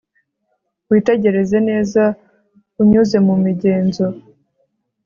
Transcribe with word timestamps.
Witegereze 0.89 1.57
neza 1.69 2.03
unyuze 2.81 3.17
mumigenzo 3.25 4.05